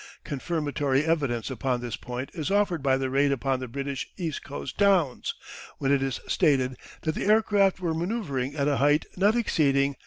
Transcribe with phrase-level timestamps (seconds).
[0.23, 4.79] Confirmatory evidence upon this point is offered by the raid upon the British East Coast
[4.79, 5.35] towns,
[5.77, 9.93] when it is stated that the aircraft were manoeuvring at a height not exceeding 2,000
[9.93, 9.99] feet.